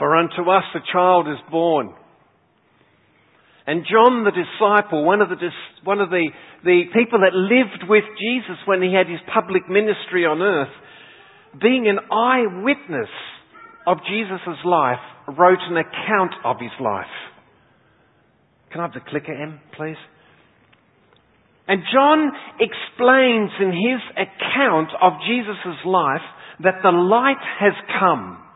For 0.00 0.16
unto 0.16 0.50
us 0.50 0.64
a 0.74 0.80
child 0.90 1.28
is 1.28 1.36
born. 1.50 1.92
And 3.66 3.84
John 3.84 4.24
the 4.24 4.32
disciple, 4.32 5.04
one 5.04 5.20
of 5.20 5.28
the, 5.28 5.36
one 5.84 6.00
of 6.00 6.08
the, 6.08 6.30
the 6.64 6.84
people 6.94 7.20
that 7.20 7.36
lived 7.36 7.84
with 7.86 8.04
Jesus 8.18 8.56
when 8.64 8.80
he 8.82 8.94
had 8.94 9.06
his 9.06 9.20
public 9.32 9.68
ministry 9.68 10.24
on 10.24 10.40
earth, 10.40 10.72
being 11.60 11.86
an 11.86 11.98
eyewitness 12.10 13.12
of 13.86 13.98
Jesus' 14.08 14.64
life, 14.64 15.04
wrote 15.38 15.60
an 15.68 15.76
account 15.76 16.32
of 16.46 16.56
his 16.58 16.72
life. 16.80 17.12
Can 18.72 18.80
I 18.80 18.84
have 18.84 18.94
the 18.94 19.00
clicker, 19.06 19.34
M, 19.34 19.60
please? 19.76 20.00
And 21.68 21.82
John 21.92 22.32
explains 22.58 23.50
in 23.60 23.68
his 23.68 24.00
account 24.16 24.88
of 25.02 25.12
Jesus' 25.28 25.84
life 25.84 26.24
that 26.64 26.80
the 26.82 26.90
light 26.90 27.44
has 27.60 27.74
come 28.00 28.49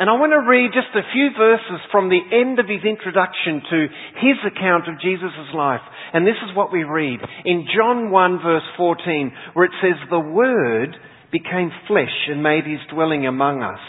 and 0.00 0.08
I 0.08 0.16
want 0.16 0.32
to 0.32 0.40
read 0.40 0.72
just 0.72 0.96
a 0.96 1.04
few 1.12 1.28
verses 1.36 1.84
from 1.92 2.08
the 2.08 2.24
end 2.32 2.56
of 2.56 2.64
his 2.64 2.80
introduction 2.88 3.60
to 3.68 3.80
his 4.16 4.40
account 4.48 4.88
of 4.88 4.96
Jesus' 4.96 5.52
life. 5.52 5.84
And 6.16 6.24
this 6.26 6.40
is 6.40 6.56
what 6.56 6.72
we 6.72 6.88
read 6.88 7.20
in 7.44 7.68
John 7.76 8.10
1 8.10 8.40
verse 8.42 8.64
14 8.78 9.52
where 9.52 9.66
it 9.66 9.76
says, 9.84 10.00
The 10.08 10.18
Word 10.18 10.96
became 11.30 11.68
flesh 11.86 12.32
and 12.32 12.42
made 12.42 12.64
his 12.64 12.80
dwelling 12.88 13.26
among 13.26 13.60
us. 13.60 13.84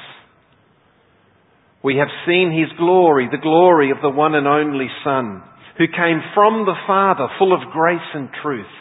We 1.82 1.96
have 1.96 2.12
seen 2.28 2.52
his 2.52 2.78
glory, 2.78 3.30
the 3.32 3.42
glory 3.42 3.92
of 3.92 4.04
the 4.04 4.12
one 4.12 4.36
and 4.36 4.48
only 4.48 4.92
Son, 5.06 5.42
who 5.78 5.88
came 5.88 6.20
from 6.36 6.66
the 6.68 6.76
Father, 6.86 7.32
full 7.40 7.54
of 7.56 7.72
grace 7.72 8.12
and 8.14 8.28
truth. 8.44 8.81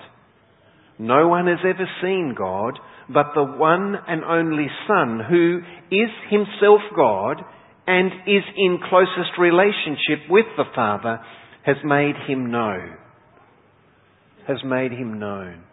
No 1.01 1.27
one 1.27 1.47
has 1.47 1.57
ever 1.65 1.89
seen 1.99 2.35
God, 2.37 2.77
but 3.11 3.31
the 3.33 3.43
one 3.43 3.95
and 4.07 4.23
only 4.23 4.67
Son, 4.87 5.19
who 5.27 5.61
is 5.89 6.11
himself 6.29 6.81
God 6.95 7.37
and 7.87 8.11
is 8.27 8.43
in 8.55 8.77
closest 8.87 9.31
relationship 9.39 10.29
with 10.29 10.45
the 10.57 10.65
Father, 10.75 11.19
has 11.65 11.77
made 11.83 12.13
him 12.27 12.51
known. 12.51 12.97
Has 14.47 14.57
made 14.63 14.91
him 14.91 15.17
known. 15.17 15.63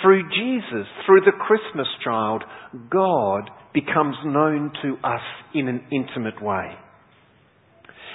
Through 0.00 0.22
Jesus, 0.30 0.86
through 1.04 1.20
the 1.26 1.36
Christmas 1.38 1.88
child, 2.02 2.42
God 2.90 3.50
becomes 3.74 4.16
known 4.24 4.72
to 4.80 4.96
us 5.06 5.20
in 5.54 5.68
an 5.68 5.82
intimate 5.92 6.42
way. 6.42 6.72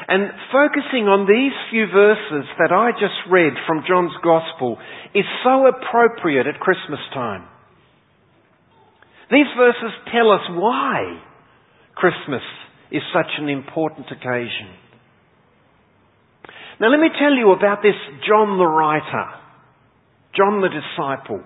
And 0.07 0.31
focusing 0.51 1.05
on 1.07 1.29
these 1.29 1.53
few 1.69 1.85
verses 1.87 2.49
that 2.57 2.71
I 2.73 2.91
just 2.91 3.29
read 3.29 3.53
from 3.67 3.83
John's 3.87 4.15
Gospel 4.23 4.77
is 5.13 5.25
so 5.43 5.67
appropriate 5.67 6.47
at 6.47 6.59
Christmas 6.59 6.99
time. 7.13 7.45
These 9.31 9.47
verses 9.57 9.91
tell 10.11 10.31
us 10.31 10.43
why 10.49 11.21
Christmas 11.95 12.43
is 12.91 13.01
such 13.13 13.31
an 13.39 13.47
important 13.47 14.07
occasion. 14.11 14.75
Now 16.79 16.89
let 16.89 16.99
me 16.99 17.09
tell 17.17 17.33
you 17.33 17.51
about 17.51 17.81
this 17.81 17.95
John 18.27 18.57
the 18.57 18.65
writer, 18.65 19.27
John 20.35 20.61
the 20.61 20.69
disciple. 20.69 21.41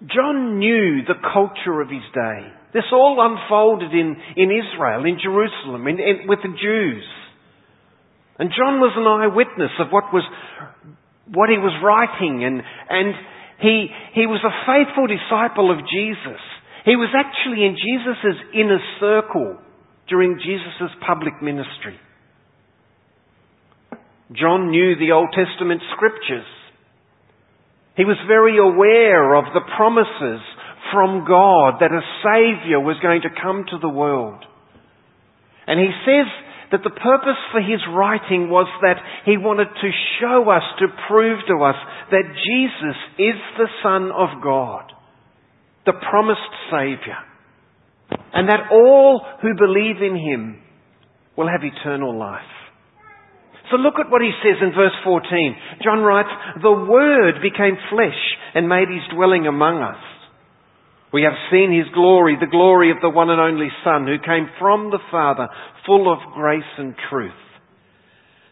John 0.00 0.58
knew 0.58 1.04
the 1.06 1.20
culture 1.32 1.80
of 1.80 1.88
his 1.88 2.04
day. 2.12 2.52
This 2.74 2.84
all 2.92 3.16
unfolded 3.20 3.92
in, 3.92 4.16
in 4.36 4.50
Israel, 4.50 5.04
in 5.04 5.18
Jerusalem, 5.22 5.86
in, 5.86 5.98
in, 5.98 6.28
with 6.28 6.40
the 6.42 6.52
Jews. 6.52 7.04
And 8.38 8.50
John 8.52 8.80
was 8.80 8.92
an 8.96 9.06
eyewitness 9.08 9.72
of 9.80 9.88
what 9.90 10.12
was, 10.12 10.24
what 11.32 11.48
he 11.48 11.56
was 11.56 11.72
writing 11.82 12.44
and, 12.44 12.60
and 12.90 13.14
he, 13.60 13.88
he 14.12 14.26
was 14.26 14.44
a 14.44 14.52
faithful 14.68 15.08
disciple 15.08 15.72
of 15.72 15.80
Jesus. 15.88 16.40
He 16.84 16.96
was 16.96 17.08
actually 17.16 17.64
in 17.64 17.76
Jesus' 17.80 18.36
inner 18.52 18.78
circle 19.00 19.56
during 20.08 20.38
Jesus' 20.38 20.92
public 21.06 21.40
ministry. 21.42 21.96
John 24.32 24.70
knew 24.70 24.96
the 24.96 25.12
Old 25.12 25.30
Testament 25.32 25.80
scriptures. 25.96 26.46
He 27.96 28.04
was 28.04 28.18
very 28.28 28.58
aware 28.58 29.34
of 29.34 29.44
the 29.54 29.64
promises 29.76 30.44
from 30.92 31.24
God 31.26 31.80
that 31.80 31.90
a 31.90 32.04
Saviour 32.22 32.80
was 32.80 33.00
going 33.00 33.22
to 33.22 33.32
come 33.42 33.64
to 33.70 33.78
the 33.78 33.88
world. 33.88 34.44
And 35.66 35.80
he 35.80 35.90
says 36.04 36.28
that 36.72 36.82
the 36.82 36.90
purpose 36.90 37.38
for 37.52 37.60
his 37.60 37.80
writing 37.94 38.50
was 38.50 38.66
that 38.82 38.98
he 39.24 39.36
wanted 39.36 39.68
to 39.68 39.90
show 40.20 40.50
us, 40.50 40.62
to 40.80 40.86
prove 41.08 41.40
to 41.48 41.62
us 41.62 41.76
that 42.10 42.26
Jesus 42.34 42.98
is 43.18 43.38
the 43.56 43.68
Son 43.82 44.10
of 44.10 44.42
God 44.42 44.96
the 45.86 45.94
promised 46.10 46.52
Saviour. 46.68 47.16
And 48.34 48.48
that 48.50 48.68
all 48.70 49.22
who 49.40 49.54
believe 49.54 50.02
in 50.02 50.18
Him 50.18 50.60
will 51.38 51.48
have 51.48 51.62
eternal 51.62 52.18
life. 52.18 52.42
So 53.70 53.76
look 53.76 53.94
at 53.98 54.10
what 54.10 54.22
he 54.22 54.30
says 54.42 54.62
in 54.62 54.70
verse 54.70 54.94
14. 55.02 55.56
John 55.82 56.00
writes, 56.00 56.28
The 56.62 56.70
Word 56.70 57.42
became 57.42 57.74
flesh 57.90 58.18
and 58.54 58.68
made 58.68 58.86
His 58.86 59.02
dwelling 59.14 59.46
among 59.46 59.82
us. 59.82 59.98
We 61.16 61.22
have 61.22 61.48
seen 61.50 61.72
His 61.72 61.88
glory, 61.94 62.36
the 62.38 62.46
glory 62.46 62.90
of 62.90 62.98
the 63.00 63.08
one 63.08 63.30
and 63.30 63.40
only 63.40 63.68
Son 63.82 64.04
who 64.04 64.20
came 64.20 64.52
from 64.60 64.90
the 64.90 65.00
Father, 65.10 65.48
full 65.86 66.12
of 66.12 66.18
grace 66.34 66.60
and 66.76 66.94
truth. 67.08 67.32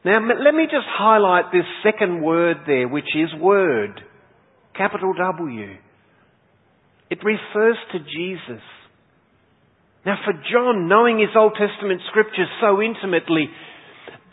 Now 0.03 0.17
let 0.25 0.55
me 0.55 0.65
just 0.65 0.89
highlight 0.89 1.53
this 1.53 1.69
second 1.85 2.23
word 2.23 2.65
there, 2.67 2.89
which 2.89 3.13
is 3.15 3.29
Word. 3.39 4.01
Capital 4.75 5.13
W. 5.13 5.77
It 7.11 7.19
refers 7.23 7.77
to 7.93 7.99
Jesus. 7.99 8.65
Now 10.07 10.17
for 10.25 10.33
John, 10.33 10.89
knowing 10.89 11.19
his 11.19 11.37
Old 11.37 11.53
Testament 11.61 12.01
scriptures 12.09 12.49
so 12.63 12.81
intimately, 12.81 13.45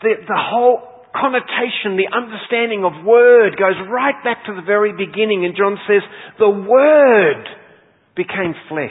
the, 0.00 0.24
the 0.26 0.40
whole 0.40 0.80
connotation, 1.12 2.00
the 2.00 2.08
understanding 2.08 2.80
of 2.82 3.04
word 3.04 3.60
goes 3.60 3.76
right 3.92 4.16
back 4.24 4.46
to 4.46 4.56
the 4.56 4.64
very 4.64 4.96
beginning 4.96 5.44
and 5.44 5.54
John 5.54 5.76
says, 5.86 6.00
the 6.38 6.48
word 6.48 7.60
became 8.16 8.54
flesh. 8.68 8.90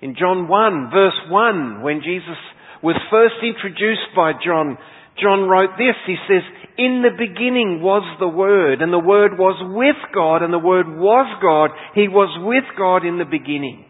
In 0.00 0.16
John 0.18 0.48
1 0.48 0.90
verse 0.92 1.20
1, 1.28 1.82
when 1.82 2.00
Jesus 2.02 2.38
was 2.82 2.96
first 3.10 3.34
introduced 3.42 4.14
by 4.16 4.32
John, 4.32 4.78
John 5.20 5.48
wrote 5.48 5.76
this, 5.76 5.96
he 6.06 6.16
says, 6.26 6.42
in 6.78 7.02
the 7.04 7.12
beginning 7.12 7.82
was 7.82 8.00
the 8.18 8.28
Word, 8.28 8.80
and 8.80 8.92
the 8.92 8.98
Word 8.98 9.36
was 9.36 9.60
with 9.76 10.00
God, 10.14 10.42
and 10.42 10.52
the 10.52 10.58
Word 10.58 10.88
was 10.88 11.28
God. 11.42 11.70
He 11.94 12.08
was 12.08 12.32
with 12.40 12.64
God 12.78 13.04
in 13.04 13.18
the 13.18 13.28
beginning. 13.28 13.84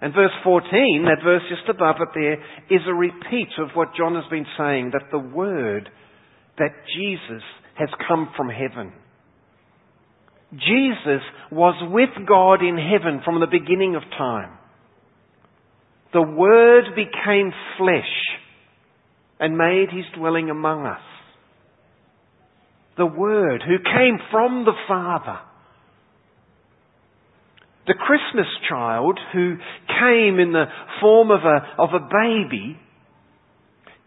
And 0.00 0.14
verse 0.14 0.34
14, 0.44 0.70
that 1.06 1.24
verse 1.24 1.42
just 1.50 1.68
above 1.68 1.96
it 1.98 2.14
there, 2.14 2.38
is 2.70 2.86
a 2.86 2.94
repeat 2.94 3.48
of 3.58 3.74
what 3.74 3.96
John 3.98 4.14
has 4.14 4.30
been 4.30 4.46
saying, 4.56 4.92
that 4.92 5.10
the 5.10 5.18
Word, 5.18 5.90
that 6.58 6.70
Jesus 6.94 7.42
has 7.74 7.88
come 8.06 8.30
from 8.36 8.48
heaven. 8.48 8.92
Jesus 10.52 11.22
was 11.52 11.74
with 11.90 12.26
God 12.26 12.62
in 12.62 12.78
heaven 12.78 13.20
from 13.24 13.40
the 13.40 13.46
beginning 13.46 13.96
of 13.96 14.02
time. 14.16 14.56
The 16.12 16.22
Word 16.22 16.84
became 16.96 17.52
flesh 17.76 18.38
and 19.38 19.58
made 19.58 19.88
his 19.90 20.06
dwelling 20.16 20.48
among 20.48 20.86
us. 20.86 21.00
The 22.96 23.06
Word 23.06 23.62
who 23.66 23.76
came 23.78 24.18
from 24.30 24.64
the 24.64 24.72
Father. 24.88 25.38
The 27.86 27.94
Christmas 27.94 28.46
child 28.68 29.18
who 29.32 29.56
came 29.86 30.38
in 30.38 30.52
the 30.52 30.66
form 31.00 31.30
of 31.30 31.40
a, 31.44 31.80
of 31.80 31.90
a 31.90 32.00
baby 32.00 32.78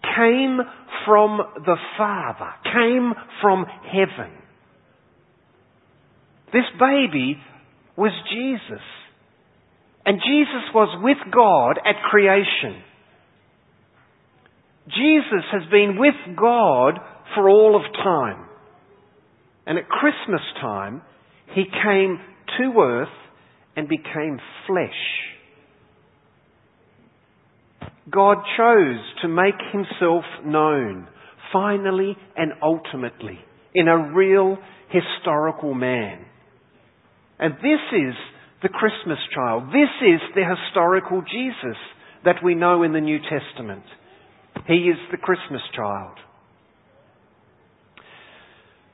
came 0.03 0.59
from 1.05 1.39
the 1.55 1.77
Father, 1.97 2.51
came 2.63 3.13
from 3.41 3.65
heaven. 3.85 4.40
This 6.53 6.65
baby 6.79 7.37
was 7.95 8.11
Jesus. 8.29 8.83
And 10.05 10.19
Jesus 10.19 10.73
was 10.73 10.97
with 11.01 11.17
God 11.31 11.77
at 11.85 12.01
creation. 12.09 12.83
Jesus 14.87 15.45
has 15.51 15.61
been 15.69 15.97
with 15.97 16.15
God 16.35 16.99
for 17.35 17.49
all 17.49 17.75
of 17.75 17.93
time. 17.93 18.47
And 19.65 19.77
at 19.77 19.87
Christmas 19.87 20.41
time, 20.59 21.01
he 21.53 21.63
came 21.65 22.19
to 22.57 22.79
earth 22.81 23.07
and 23.75 23.87
became 23.87 24.39
flesh. 24.67 24.89
God 28.11 28.37
chose 28.57 28.99
to 29.21 29.27
make 29.27 29.55
himself 29.71 30.23
known, 30.43 31.07
finally 31.53 32.17
and 32.35 32.51
ultimately, 32.61 33.39
in 33.73 33.87
a 33.87 34.11
real 34.13 34.57
historical 34.89 35.73
man. 35.73 36.25
And 37.41 37.55
this 37.55 37.81
is 37.91 38.13
the 38.61 38.69
Christmas 38.69 39.17
child. 39.33 39.69
This 39.69 39.89
is 40.01 40.21
the 40.35 40.43
historical 40.45 41.23
Jesus 41.23 41.77
that 42.23 42.43
we 42.43 42.53
know 42.53 42.83
in 42.83 42.93
the 42.93 43.01
New 43.01 43.17
Testament. 43.17 43.83
He 44.67 44.75
is 44.75 44.97
the 45.09 45.17
Christmas 45.17 45.61
child. 45.75 46.17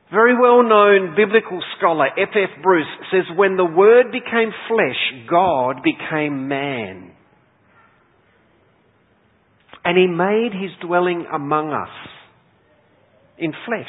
Very 0.10 0.40
well 0.40 0.64
known 0.64 1.16
biblical 1.18 1.62
scholar 1.78 2.08
F. 2.18 2.30
F. 2.34 2.64
Bruce 2.64 2.88
says 3.12 3.26
when 3.36 3.58
the 3.58 3.66
Word 3.66 4.14
became 4.14 4.52
flesh, 4.70 5.28
God 5.30 5.84
became 5.84 6.48
man. 6.48 7.12
And 9.84 9.98
He 9.98 10.08
made 10.08 10.52
His 10.54 10.72
dwelling 10.82 11.26
among 11.34 11.74
us 11.74 11.90
in 13.38 13.52
flesh. 13.66 13.86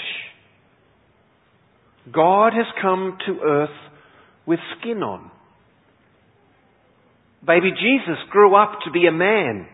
God 2.13 2.53
has 2.55 2.67
come 2.83 3.17
to 3.27 3.41
earth 3.45 3.88
with 4.49 4.59
skin 4.81 5.03
on. 5.03 5.31
Baby 7.47 7.71
Jesus 7.71 8.17
grew 8.31 8.56
up 8.56 8.81
to 8.85 8.91
be 8.91 9.06
a 9.06 9.12
man. 9.12 9.69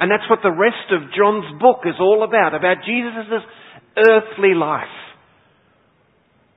And 0.00 0.10
that's 0.10 0.28
what 0.28 0.40
the 0.42 0.50
rest 0.50 0.90
of 0.90 1.14
John's 1.16 1.60
book 1.60 1.86
is 1.86 1.94
all 2.00 2.24
about, 2.24 2.54
about 2.54 2.84
Jesus' 2.84 3.46
earthly 3.96 4.54
life. 4.58 4.90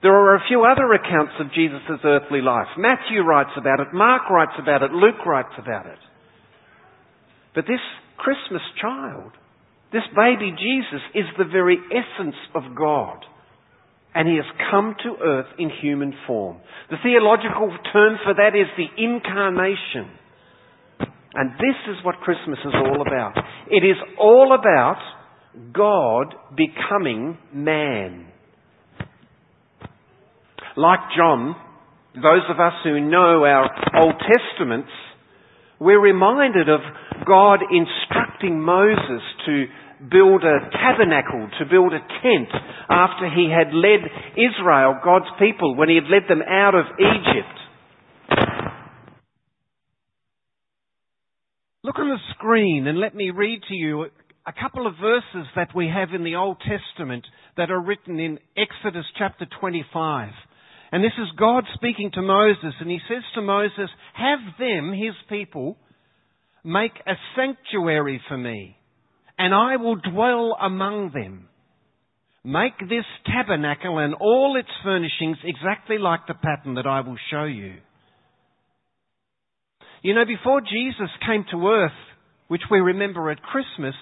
There 0.01 0.11
are 0.11 0.35
a 0.35 0.47
few 0.49 0.65
other 0.65 0.91
accounts 0.91 1.33
of 1.39 1.53
Jesus' 1.53 2.01
earthly 2.03 2.41
life. 2.41 2.67
Matthew 2.77 3.21
writes 3.21 3.55
about 3.57 3.79
it, 3.79 3.93
Mark 3.93 4.29
writes 4.29 4.57
about 4.59 4.81
it, 4.81 4.91
Luke 4.91 5.23
writes 5.25 5.53
about 5.57 5.85
it. 5.85 5.99
But 7.53 7.65
this 7.67 7.83
Christmas 8.17 8.63
child, 8.81 9.31
this 9.93 10.03
baby 10.15 10.51
Jesus, 10.51 11.03
is 11.13 11.25
the 11.37 11.45
very 11.45 11.77
essence 11.91 12.35
of 12.55 12.75
God. 12.75 13.23
And 14.15 14.27
he 14.27 14.35
has 14.35 14.45
come 14.69 14.95
to 15.03 15.15
earth 15.23 15.47
in 15.57 15.71
human 15.81 16.13
form. 16.27 16.57
The 16.91 16.97
theological 17.01 17.75
term 17.91 18.17
for 18.23 18.33
that 18.35 18.55
is 18.55 18.67
the 18.77 19.03
incarnation. 19.03 20.11
And 21.33 21.51
this 21.53 21.75
is 21.89 22.05
what 22.05 22.15
Christmas 22.21 22.59
is 22.63 22.73
all 22.75 23.01
about. 23.01 23.33
It 23.71 23.83
is 23.83 23.97
all 24.19 24.55
about 24.57 24.99
God 25.73 26.35
becoming 26.55 27.37
man. 27.51 28.27
Like 30.77 30.99
John, 31.17 31.55
those 32.15 32.45
of 32.49 32.59
us 32.59 32.73
who 32.83 32.99
know 32.99 33.43
our 33.45 33.69
Old 34.01 34.15
Testaments, 34.19 34.89
we're 35.79 35.99
reminded 36.01 36.69
of 36.69 36.81
God 37.25 37.61
instructing 37.71 38.61
Moses 38.61 39.21
to 39.45 39.65
build 40.09 40.43
a 40.43 40.69
tabernacle, 40.71 41.49
to 41.59 41.65
build 41.65 41.93
a 41.93 41.99
tent 41.99 42.49
after 42.89 43.29
he 43.29 43.49
had 43.49 43.73
led 43.73 44.01
Israel, 44.35 44.99
God's 45.03 45.31
people, 45.39 45.75
when 45.75 45.89
he 45.89 45.95
had 45.95 46.09
led 46.11 46.23
them 46.27 46.41
out 46.41 46.75
of 46.75 46.85
Egypt. 46.99 47.59
Look 51.83 51.99
on 51.99 52.09
the 52.09 52.33
screen 52.35 52.87
and 52.87 52.99
let 52.99 53.13
me 53.13 53.29
read 53.29 53.61
to 53.67 53.75
you 53.75 54.05
a 54.45 54.53
couple 54.53 54.87
of 54.87 54.93
verses 55.01 55.47
that 55.55 55.75
we 55.75 55.87
have 55.87 56.09
in 56.13 56.23
the 56.23 56.35
Old 56.35 56.57
Testament 56.59 57.25
that 57.57 57.71
are 57.71 57.81
written 57.81 58.19
in 58.19 58.39
Exodus 58.57 59.05
chapter 59.17 59.45
25. 59.59 60.29
And 60.91 61.03
this 61.03 61.13
is 61.17 61.27
God 61.37 61.63
speaking 61.73 62.11
to 62.13 62.21
Moses, 62.21 62.73
and 62.79 62.89
he 62.89 62.99
says 63.07 63.23
to 63.35 63.41
Moses, 63.41 63.89
Have 64.13 64.39
them, 64.59 64.93
his 64.93 65.15
people, 65.27 65.77
make 66.63 66.93
a 67.07 67.13
sanctuary 67.35 68.21
for 68.27 68.37
me, 68.37 68.77
and 69.43 69.53
I 69.53 69.75
will 69.75 69.97
dwell 69.97 70.55
among 70.61 71.11
them. 71.13 71.49
Make 72.45 72.79
this 72.79 73.03
tabernacle 73.25 73.97
and 73.97 74.13
all 74.13 74.55
its 74.57 74.69
furnishings 74.85 75.35
exactly 75.43 75.97
like 75.97 76.21
the 76.29 76.33
pattern 76.33 76.75
that 76.75 76.87
I 76.87 77.01
will 77.01 77.17
show 77.29 77.43
you. 77.43 77.73
You 80.01 80.15
know, 80.15 80.23
before 80.25 80.61
Jesus 80.61 81.09
came 81.27 81.43
to 81.51 81.67
earth, 81.67 81.91
which 82.47 82.61
we 82.71 82.79
remember 82.79 83.29
at 83.31 83.43
Christmas, 83.43 83.93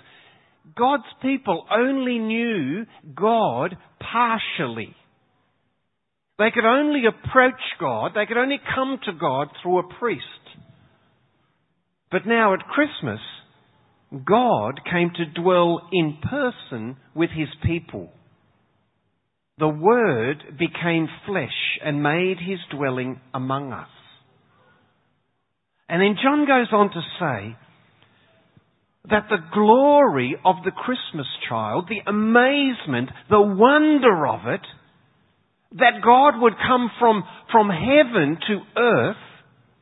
God's 0.78 1.10
people 1.24 1.66
only 1.72 2.20
knew 2.20 2.86
God 3.16 3.76
partially. 4.00 4.96
They 6.38 6.52
could 6.54 6.66
only 6.66 7.02
approach 7.08 7.62
God, 7.80 8.12
they 8.14 8.28
could 8.28 8.38
only 8.38 8.60
come 8.76 9.00
to 9.06 9.12
God 9.14 9.48
through 9.64 9.80
a 9.80 9.94
priest. 9.98 10.22
But 12.12 12.28
now 12.28 12.54
at 12.54 12.60
Christmas, 12.60 13.22
God 14.12 14.82
came 14.92 15.12
to 15.16 15.42
dwell 15.42 15.88
in 15.92 16.18
person 16.22 16.98
with 17.16 17.30
his 17.30 17.48
people. 17.64 18.10
The 19.58 19.70
Word 19.70 20.44
became 20.60 21.08
flesh 21.26 21.80
and 21.84 22.04
made 22.04 22.38
his 22.40 22.60
dwelling 22.76 23.22
among 23.34 23.72
us. 23.72 23.88
And 25.88 26.02
then 26.02 26.16
John 26.22 26.46
goes 26.46 26.68
on 26.72 26.90
to 26.90 27.02
say 27.20 27.58
that 29.10 29.28
the 29.30 29.44
glory 29.54 30.36
of 30.46 30.56
the 30.64 30.72
Christmas 30.72 31.28
child, 31.50 31.90
the 31.90 32.10
amazement, 32.10 33.10
the 33.30 33.42
wonder 33.42 34.28
of 34.28 34.48
it, 34.48 34.62
that 35.74 36.02
God 36.04 36.42
would 36.42 36.54
come 36.56 36.92
from, 37.00 37.24
from 37.52 37.70
heaven 37.70 38.38
to 38.48 38.80
earth, 38.80 39.18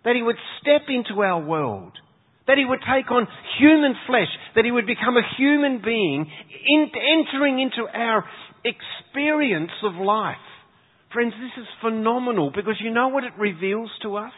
that 0.04 0.16
He 0.16 0.22
would 0.22 0.38
step 0.62 0.84
into 0.88 1.22
our 1.22 1.44
world, 1.44 1.94
that 2.50 2.58
He 2.58 2.66
would 2.66 2.82
take 2.82 3.12
on 3.12 3.28
human 3.62 3.94
flesh, 4.08 4.28
that 4.56 4.66
He 4.66 4.72
would 4.72 4.88
become 4.88 5.18
a 5.18 5.30
human 5.38 5.82
being, 5.86 6.26
in, 6.66 6.90
entering 6.90 7.60
into 7.60 7.86
our 7.94 8.26
experience 8.66 9.72
of 9.84 9.94
life. 9.94 10.36
Friends, 11.14 11.34
this 11.40 11.62
is 11.62 11.70
phenomenal 11.80 12.52
because 12.54 12.82
you 12.84 12.90
know 12.92 13.10
what 13.10 13.24
it 13.24 13.34
reveals 13.38 13.92
to 14.02 14.16
us? 14.16 14.34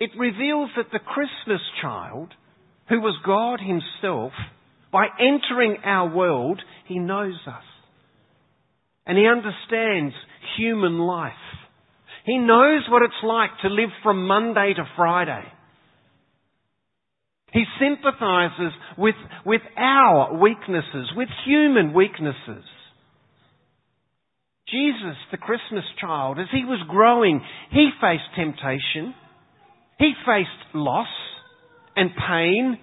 It 0.00 0.10
reveals 0.18 0.70
that 0.76 0.90
the 0.92 0.98
Christmas 0.98 1.62
child, 1.80 2.30
who 2.88 3.00
was 3.00 3.16
God 3.24 3.60
Himself, 3.60 4.32
by 4.92 5.06
entering 5.20 5.78
our 5.84 6.12
world, 6.12 6.60
He 6.88 6.98
knows 6.98 7.38
us. 7.46 7.62
And 9.06 9.18
he 9.18 9.26
understands 9.26 10.14
human 10.56 10.98
life. 10.98 11.32
He 12.24 12.38
knows 12.38 12.82
what 12.88 13.02
it's 13.02 13.12
like 13.22 13.50
to 13.62 13.68
live 13.68 13.90
from 14.02 14.26
Monday 14.26 14.72
to 14.74 14.84
Friday. 14.96 15.44
He 17.54 17.62
sympathizes 17.78 18.72
with, 18.98 19.14
with 19.46 19.60
our 19.78 20.36
weaknesses, 20.36 21.12
with 21.16 21.28
human 21.46 21.94
weaknesses. 21.94 22.64
Jesus, 24.68 25.16
the 25.30 25.38
Christmas 25.38 25.84
child, 26.00 26.40
as 26.40 26.48
he 26.50 26.64
was 26.64 26.84
growing, 26.88 27.40
he 27.70 27.90
faced 28.00 28.24
temptation. 28.34 29.14
He 30.00 30.14
faced 30.26 30.74
loss 30.74 31.06
and 31.94 32.10
pain 32.10 32.76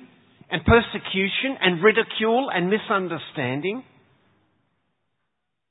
and 0.50 0.64
persecution 0.64 1.58
and 1.60 1.84
ridicule 1.84 2.50
and 2.54 2.70
misunderstanding. 2.70 3.84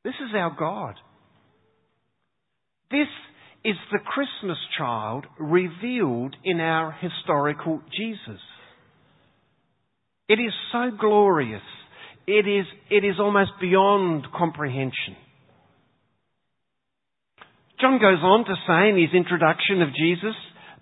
This 0.04 0.14
is 0.28 0.35
our 0.37 0.54
God. 0.59 0.97
This 2.90 3.09
is 3.64 3.76
the 3.92 3.99
Christmas 3.99 4.59
child 4.76 5.25
revealed 5.38 6.37
in 6.45 6.61
our 6.61 6.92
historical 6.92 7.80
Jesus. 7.97 8.40
It 10.30 10.38
is 10.38 10.52
so 10.70 10.92
glorious. 10.96 11.66
It 12.25 12.46
is, 12.46 12.64
it 12.88 13.04
is 13.04 13.16
almost 13.18 13.50
beyond 13.60 14.26
comprehension. 14.32 15.18
John 17.80 17.99
goes 17.99 18.22
on 18.22 18.44
to 18.44 18.54
say 18.62 18.90
in 18.90 18.96
his 18.96 19.12
introduction 19.12 19.82
of 19.82 19.88
Jesus, 19.88 20.37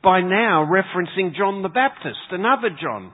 by 0.04 0.20
now 0.20 0.68
referencing 0.68 1.34
John 1.34 1.62
the 1.62 1.70
Baptist, 1.70 2.28
another 2.30 2.68
John, 2.78 3.12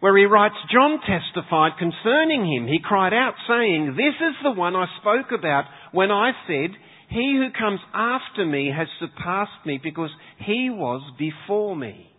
where 0.00 0.16
he 0.16 0.24
writes, 0.24 0.54
John 0.72 1.00
testified 1.04 1.72
concerning 1.78 2.40
him. 2.50 2.66
He 2.66 2.80
cried 2.82 3.12
out, 3.12 3.34
saying, 3.46 3.94
This 3.94 4.16
is 4.26 4.36
the 4.42 4.52
one 4.52 4.74
I 4.74 4.86
spoke 5.02 5.38
about 5.38 5.64
when 5.92 6.10
I 6.10 6.30
said, 6.46 6.70
He 7.10 7.36
who 7.36 7.50
comes 7.52 7.80
after 7.92 8.46
me 8.46 8.72
has 8.74 8.88
surpassed 8.98 9.66
me 9.66 9.78
because 9.82 10.10
he 10.38 10.70
was 10.70 11.02
before 11.18 11.76
me. 11.76 12.11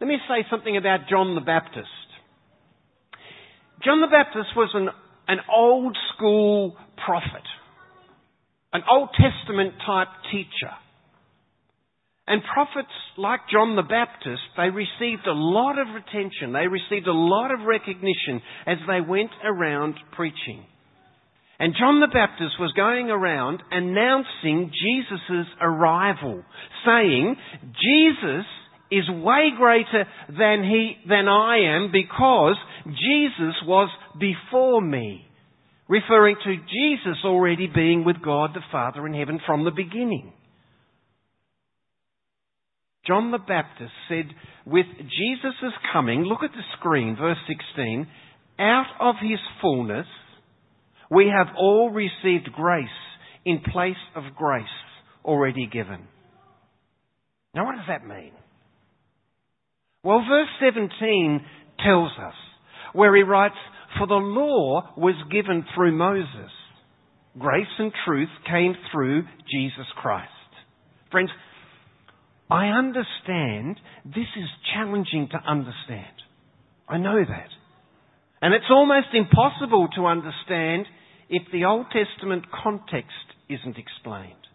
Let 0.00 0.06
me 0.06 0.16
say 0.28 0.46
something 0.50 0.76
about 0.76 1.08
John 1.10 1.34
the 1.34 1.40
Baptist. 1.40 1.88
John 3.84 4.00
the 4.00 4.06
Baptist 4.06 4.56
was 4.56 4.70
an, 4.74 4.88
an 5.26 5.38
old 5.54 5.96
school 6.14 6.76
prophet, 7.04 7.46
an 8.72 8.82
Old 8.90 9.10
Testament 9.10 9.74
type 9.84 10.08
teacher. 10.30 10.74
And 12.28 12.42
prophets 12.52 12.92
like 13.16 13.40
John 13.50 13.74
the 13.74 13.82
Baptist, 13.82 14.42
they 14.56 14.68
received 14.68 15.26
a 15.26 15.32
lot 15.32 15.78
of 15.78 15.88
attention. 15.88 16.52
They 16.52 16.68
received 16.68 17.06
a 17.06 17.12
lot 17.12 17.50
of 17.50 17.66
recognition 17.66 18.42
as 18.66 18.76
they 18.86 19.00
went 19.00 19.30
around 19.42 19.94
preaching. 20.14 20.62
And 21.58 21.74
John 21.78 22.00
the 22.00 22.12
Baptist 22.12 22.54
was 22.60 22.72
going 22.76 23.10
around 23.10 23.62
announcing 23.72 24.70
Jesus' 24.70 25.46
arrival, 25.60 26.44
saying, 26.84 27.36
Jesus 27.62 28.46
is 28.90 29.08
way 29.10 29.50
greater 29.56 30.04
than 30.28 30.62
he, 30.64 30.96
than 31.08 31.28
I 31.28 31.76
am 31.76 31.90
because 31.92 32.56
Jesus 32.86 33.54
was 33.66 33.88
before 34.18 34.80
me. 34.80 35.24
Referring 35.88 36.36
to 36.44 36.56
Jesus 36.56 37.18
already 37.24 37.66
being 37.66 38.04
with 38.04 38.16
God 38.22 38.50
the 38.54 38.60
Father 38.70 39.06
in 39.06 39.14
heaven 39.14 39.40
from 39.46 39.64
the 39.64 39.70
beginning. 39.70 40.32
John 43.06 43.30
the 43.30 43.38
Baptist 43.38 43.92
said, 44.06 44.26
with 44.66 44.84
Jesus' 44.98 45.72
coming, 45.94 46.24
look 46.24 46.42
at 46.42 46.50
the 46.50 46.62
screen, 46.78 47.16
verse 47.18 47.38
16, 47.46 48.06
out 48.58 48.86
of 49.00 49.14
his 49.22 49.38
fullness, 49.62 50.06
we 51.10 51.32
have 51.34 51.54
all 51.56 51.90
received 51.90 52.52
grace 52.52 52.86
in 53.46 53.60
place 53.72 53.96
of 54.14 54.24
grace 54.36 54.64
already 55.24 55.66
given. 55.66 56.06
Now, 57.54 57.64
what 57.64 57.76
does 57.76 57.86
that 57.88 58.06
mean? 58.06 58.32
Well, 60.02 60.24
verse 60.28 60.48
17 60.60 61.40
tells 61.84 62.12
us 62.18 62.34
where 62.92 63.14
he 63.16 63.22
writes, 63.22 63.56
For 63.98 64.06
the 64.06 64.14
law 64.14 64.94
was 64.96 65.14
given 65.30 65.64
through 65.74 65.96
Moses. 65.96 66.50
Grace 67.38 67.66
and 67.78 67.92
truth 68.04 68.28
came 68.50 68.74
through 68.90 69.22
Jesus 69.50 69.86
Christ. 69.96 70.30
Friends, 71.10 71.30
I 72.50 72.66
understand 72.66 73.78
this 74.04 74.28
is 74.36 74.48
challenging 74.74 75.28
to 75.32 75.38
understand. 75.38 76.14
I 76.88 76.98
know 76.98 77.22
that. 77.26 77.48
And 78.40 78.54
it's 78.54 78.70
almost 78.70 79.08
impossible 79.12 79.88
to 79.96 80.06
understand 80.06 80.86
if 81.28 81.42
the 81.52 81.64
Old 81.64 81.86
Testament 81.92 82.44
context 82.62 83.12
isn't 83.50 83.76
explained. 83.76 84.47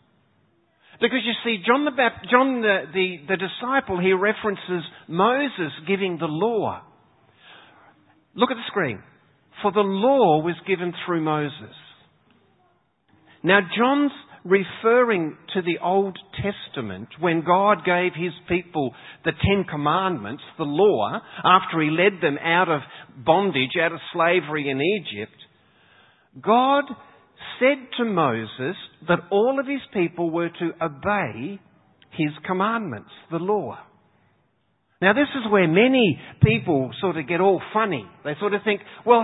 Because 1.03 1.19
you 1.25 1.33
see, 1.43 1.61
John 1.67 1.83
the, 1.83 1.91
John 2.31 2.61
the, 2.61 2.83
the, 2.93 3.17
the 3.27 3.35
disciple 3.35 3.99
he 3.99 4.13
references 4.13 4.85
Moses 5.09 5.73
giving 5.85 6.17
the 6.17 6.27
law. 6.27 6.81
Look 8.35 8.51
at 8.51 8.55
the 8.55 8.63
screen. 8.67 9.03
For 9.61 9.73
the 9.73 9.81
law 9.81 10.41
was 10.41 10.55
given 10.65 10.93
through 11.05 11.19
Moses. 11.19 11.75
Now, 13.43 13.59
John's 13.77 14.13
referring 14.45 15.35
to 15.53 15.61
the 15.61 15.79
Old 15.83 16.17
Testament 16.37 17.09
when 17.19 17.43
God 17.45 17.79
gave 17.85 18.13
his 18.15 18.31
people 18.47 18.93
the 19.25 19.33
Ten 19.45 19.65
Commandments, 19.69 20.43
the 20.57 20.63
law, 20.63 21.19
after 21.43 21.81
he 21.81 21.89
led 21.89 22.21
them 22.21 22.37
out 22.37 22.69
of 22.69 22.79
bondage, 23.25 23.71
out 23.77 23.91
of 23.91 23.99
slavery 24.13 24.69
in 24.69 24.79
Egypt. 24.81 25.35
God 26.41 26.85
said 27.59 27.87
to 27.97 28.05
Moses 28.05 28.75
that 29.07 29.19
all 29.31 29.59
of 29.59 29.67
his 29.67 29.81
people 29.93 30.29
were 30.29 30.49
to 30.49 30.71
obey 30.81 31.59
his 32.11 32.31
commandments, 32.45 33.09
the 33.31 33.37
law. 33.37 33.77
Now, 35.01 35.13
this 35.13 35.27
is 35.35 35.51
where 35.51 35.67
many 35.67 36.19
people 36.41 36.91
sort 37.01 37.17
of 37.17 37.27
get 37.27 37.41
all 37.41 37.61
funny. 37.73 38.05
They 38.23 38.33
sort 38.39 38.53
of 38.53 38.61
think, 38.63 38.81
well, 39.05 39.23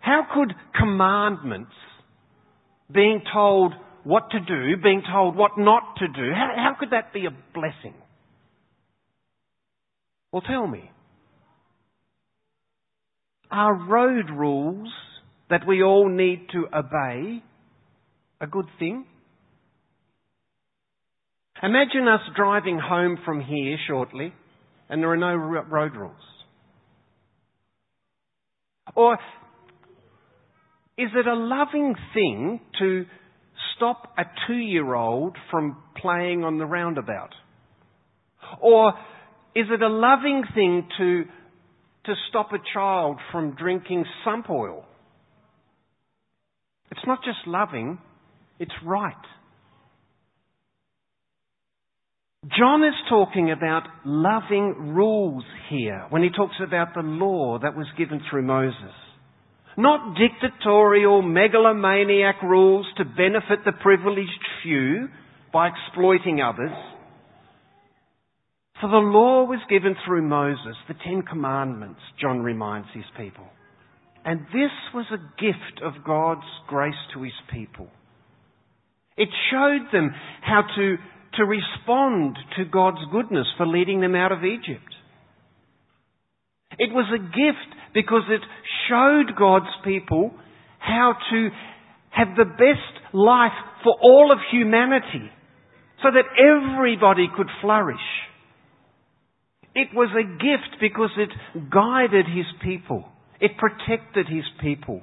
how 0.00 0.26
could 0.34 0.52
commandments, 0.76 1.72
being 2.92 3.20
told 3.32 3.72
what 4.02 4.30
to 4.30 4.40
do, 4.40 4.82
being 4.82 5.02
told 5.12 5.36
what 5.36 5.52
not 5.58 5.96
to 5.98 6.08
do, 6.08 6.32
how, 6.34 6.52
how 6.56 6.76
could 6.78 6.90
that 6.90 7.12
be 7.12 7.26
a 7.26 7.30
blessing? 7.54 7.94
Well, 10.32 10.42
tell 10.42 10.66
me. 10.66 10.90
Are 13.50 13.74
road 13.74 14.30
rules 14.30 14.88
that 15.50 15.66
we 15.66 15.82
all 15.82 16.08
need 16.08 16.46
to 16.52 16.66
obey 16.74 17.42
a 18.40 18.46
good 18.46 18.66
thing? 18.78 19.04
Imagine 21.62 22.08
us 22.08 22.20
driving 22.36 22.78
home 22.78 23.18
from 23.24 23.40
here 23.40 23.76
shortly 23.86 24.32
and 24.88 25.02
there 25.02 25.10
are 25.10 25.16
no 25.16 25.34
road 25.34 25.94
rules. 25.94 26.14
Or 28.94 29.14
is 30.96 31.10
it 31.14 31.26
a 31.26 31.34
loving 31.34 31.94
thing 32.14 32.60
to 32.78 33.04
stop 33.76 34.14
a 34.18 34.24
two 34.46 34.56
year 34.56 34.94
old 34.94 35.36
from 35.50 35.76
playing 35.96 36.44
on 36.44 36.58
the 36.58 36.66
roundabout? 36.66 37.30
Or 38.60 38.94
is 39.54 39.66
it 39.70 39.82
a 39.82 39.88
loving 39.88 40.44
thing 40.54 40.88
to, 40.98 41.24
to 42.06 42.14
stop 42.28 42.52
a 42.52 42.58
child 42.74 43.18
from 43.30 43.54
drinking 43.54 44.04
sump 44.24 44.48
oil? 44.50 44.84
It's 46.90 47.06
not 47.06 47.20
just 47.24 47.38
loving, 47.46 47.98
it's 48.58 48.72
right. 48.84 49.14
John 52.58 52.82
is 52.82 52.94
talking 53.08 53.52
about 53.52 53.82
loving 54.04 54.94
rules 54.94 55.44
here 55.68 56.06
when 56.08 56.22
he 56.22 56.30
talks 56.30 56.56
about 56.66 56.94
the 56.94 57.02
law 57.02 57.58
that 57.60 57.76
was 57.76 57.86
given 57.98 58.20
through 58.30 58.42
Moses. 58.42 58.94
Not 59.76 60.16
dictatorial, 60.16 61.22
megalomaniac 61.22 62.42
rules 62.42 62.86
to 62.96 63.04
benefit 63.04 63.64
the 63.64 63.72
privileged 63.72 64.30
few 64.62 65.08
by 65.52 65.68
exploiting 65.68 66.40
others. 66.40 66.72
For 68.80 68.88
the 68.88 68.96
law 68.96 69.44
was 69.44 69.60
given 69.68 69.94
through 70.06 70.22
Moses, 70.22 70.76
the 70.88 70.94
Ten 71.04 71.22
Commandments, 71.22 72.00
John 72.20 72.40
reminds 72.40 72.88
his 72.94 73.04
people. 73.18 73.44
And 74.24 74.40
this 74.52 74.72
was 74.94 75.06
a 75.12 75.40
gift 75.40 75.82
of 75.82 76.04
God's 76.04 76.46
grace 76.68 76.94
to 77.14 77.22
his 77.22 77.32
people. 77.52 77.88
It 79.16 79.28
showed 79.50 79.92
them 79.92 80.10
how 80.42 80.62
to, 80.76 80.96
to 81.36 81.44
respond 81.44 82.36
to 82.56 82.64
God's 82.64 83.04
goodness 83.12 83.46
for 83.56 83.66
leading 83.66 84.00
them 84.00 84.14
out 84.14 84.32
of 84.32 84.44
Egypt. 84.44 84.94
It 86.78 86.92
was 86.92 87.06
a 87.12 87.18
gift 87.18 87.76
because 87.94 88.22
it 88.28 88.40
showed 88.88 89.36
God's 89.38 89.72
people 89.84 90.32
how 90.78 91.14
to 91.30 91.48
have 92.10 92.28
the 92.36 92.44
best 92.44 93.14
life 93.14 93.52
for 93.84 93.94
all 94.02 94.30
of 94.32 94.38
humanity 94.50 95.30
so 96.02 96.08
that 96.10 96.24
everybody 96.38 97.26
could 97.36 97.48
flourish. 97.60 97.98
It 99.74 99.88
was 99.94 100.10
a 100.12 100.24
gift 100.24 100.80
because 100.80 101.10
it 101.16 101.30
guided 101.70 102.26
his 102.26 102.46
people. 102.62 103.04
It 103.40 103.52
protected 103.56 104.26
his 104.28 104.44
people. 104.60 105.00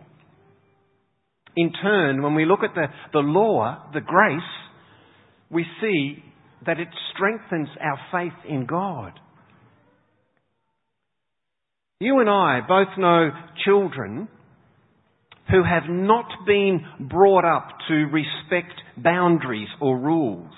In 1.56 1.72
turn, 1.82 2.22
when 2.22 2.36
we 2.36 2.46
look 2.46 2.60
at 2.63 2.75
the, 2.75 2.86
the 3.13 3.20
law, 3.20 3.89
the 3.94 4.01
grace, 4.01 4.41
we 5.50 5.65
see 5.82 6.24
that 6.65 6.79
it 6.79 6.89
strengthens 7.13 7.70
our 7.82 7.98
faith 8.12 8.38
in 8.48 8.65
God. 8.65 9.20
You 12.00 12.20
and 12.20 12.29
I 12.29 12.60
both 12.67 12.89
know 12.98 13.32
children 13.65 14.27
who 15.50 15.63
have 15.63 15.89
not 15.89 16.27
been 16.46 16.82
brought 17.10 17.46
up 17.46 17.70
to 17.88 17.94
respect 17.94 18.74
boundaries 18.98 19.70
or 19.82 19.98
rules. 19.98 20.53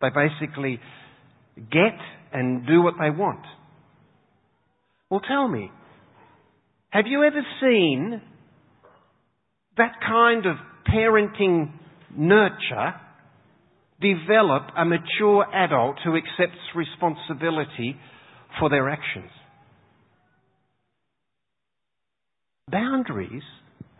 They 0.00 0.08
basically 0.08 0.78
get 1.56 1.98
and 2.32 2.66
do 2.66 2.82
what 2.82 2.94
they 3.00 3.10
want. 3.10 3.44
Well, 5.10 5.20
tell 5.20 5.48
me, 5.48 5.70
have 6.92 7.06
you 7.06 7.24
ever 7.24 7.40
seen 7.58 8.20
that 9.78 9.92
kind 10.06 10.44
of 10.44 10.56
parenting 10.86 11.72
nurture 12.14 12.92
develop 13.98 14.64
a 14.76 14.84
mature 14.84 15.46
adult 15.54 15.96
who 16.04 16.16
accepts 16.16 16.60
responsibility 16.76 17.96
for 18.60 18.68
their 18.68 18.90
actions? 18.90 19.30
Boundaries 22.70 23.42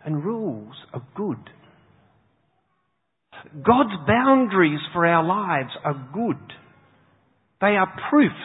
and 0.05 0.23
rules 0.23 0.75
are 0.93 1.03
good. 1.15 1.49
God's 3.65 4.05
boundaries 4.05 4.79
for 4.93 5.07
our 5.07 5.23
lives 5.23 5.71
are 5.83 6.09
good. 6.13 6.53
They 7.59 7.75
are 7.75 7.91
proofs 8.11 8.35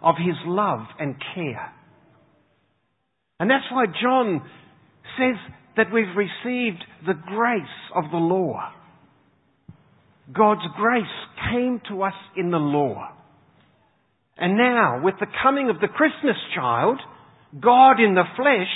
of 0.00 0.14
His 0.18 0.36
love 0.46 0.86
and 1.00 1.16
care. 1.34 1.72
And 3.40 3.50
that's 3.50 3.64
why 3.72 3.86
John 3.86 4.42
says 5.18 5.36
that 5.76 5.92
we've 5.92 6.16
received 6.16 6.84
the 7.06 7.14
grace 7.26 7.62
of 7.94 8.04
the 8.10 8.18
law. 8.18 8.72
God's 10.32 10.66
grace 10.76 11.04
came 11.50 11.80
to 11.88 12.02
us 12.02 12.14
in 12.36 12.50
the 12.50 12.58
law. 12.58 13.08
And 14.36 14.56
now, 14.56 15.00
with 15.02 15.14
the 15.20 15.26
coming 15.42 15.70
of 15.70 15.80
the 15.80 15.88
Christmas 15.88 16.36
child, 16.54 16.98
God 17.60 18.00
in 18.00 18.14
the 18.14 18.24
flesh, 18.36 18.70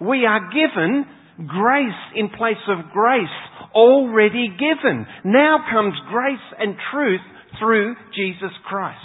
we 0.00 0.24
are 0.24 0.50
given 0.52 1.04
grace 1.46 2.02
in 2.14 2.28
place 2.28 2.62
of 2.68 2.92
grace 2.92 3.28
already 3.74 4.48
given. 4.48 5.06
Now 5.24 5.58
comes 5.70 5.94
grace 6.10 6.38
and 6.58 6.76
truth 6.92 7.20
through 7.58 7.96
Jesus 8.14 8.52
Christ. 8.66 8.98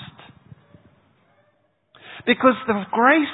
Because 2.25 2.55
the 2.67 2.83
grace 2.91 3.27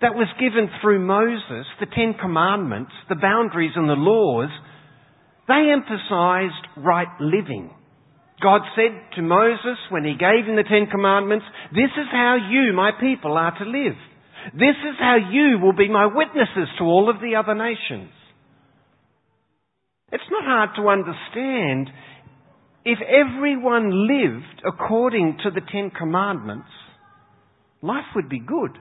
that 0.00 0.14
was 0.14 0.28
given 0.38 0.68
through 0.80 1.04
Moses, 1.04 1.66
the 1.80 1.86
Ten 1.86 2.14
Commandments, 2.20 2.92
the 3.08 3.16
boundaries 3.16 3.72
and 3.74 3.88
the 3.88 3.94
laws, 3.94 4.50
they 5.48 5.72
emphasized 5.72 6.66
right 6.76 7.08
living. 7.20 7.70
God 8.42 8.60
said 8.76 8.92
to 9.16 9.22
Moses 9.22 9.78
when 9.88 10.04
he 10.04 10.12
gave 10.12 10.44
him 10.44 10.56
the 10.56 10.68
Ten 10.68 10.90
Commandments, 10.90 11.46
This 11.72 11.92
is 11.96 12.08
how 12.12 12.36
you, 12.36 12.72
my 12.74 12.90
people, 13.00 13.32
are 13.32 13.56
to 13.58 13.64
live. 13.64 13.96
This 14.52 14.76
is 14.84 14.96
how 14.98 15.16
you 15.16 15.58
will 15.62 15.72
be 15.72 15.88
my 15.88 16.06
witnesses 16.06 16.68
to 16.78 16.84
all 16.84 17.08
of 17.08 17.20
the 17.20 17.36
other 17.36 17.54
nations. 17.54 18.12
It's 20.12 20.30
not 20.30 20.44
hard 20.44 20.70
to 20.76 20.88
understand 20.88 21.90
if 22.84 22.98
everyone 23.02 24.06
lived 24.06 24.62
according 24.64 25.38
to 25.42 25.50
the 25.50 25.62
Ten 25.72 25.90
Commandments, 25.90 26.68
life 27.82 28.04
would 28.14 28.28
be 28.28 28.38
good. 28.38 28.78